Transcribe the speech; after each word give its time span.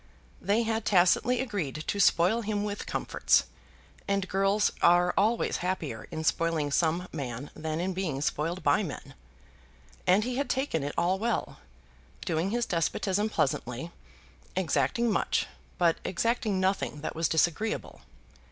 They 0.41 0.63
had 0.63 0.83
tacitly 0.83 1.41
agreed 1.41 1.83
to 1.85 1.99
spoil 1.99 2.41
him 2.41 2.63
with 2.63 2.87
comforts; 2.87 3.43
and 4.07 4.27
girls 4.27 4.71
are 4.81 5.13
always 5.15 5.57
happier 5.57 6.07
in 6.09 6.23
spoiling 6.23 6.71
some 6.71 7.07
man 7.13 7.51
than 7.55 7.79
in 7.79 7.93
being 7.93 8.19
spoiled 8.21 8.63
by 8.63 8.81
men. 8.81 9.13
And 10.07 10.23
he 10.23 10.37
had 10.37 10.49
taken 10.49 10.81
it 10.83 10.95
all 10.97 11.19
well, 11.19 11.59
doing 12.25 12.49
his 12.49 12.65
despotism 12.65 13.29
pleasantly, 13.29 13.91
exacting 14.55 15.11
much, 15.11 15.45
but 15.77 15.99
exacting 16.03 16.59
nothing 16.59 17.01
that 17.01 17.15
was 17.15 17.29
disagreeable. 17.29 18.01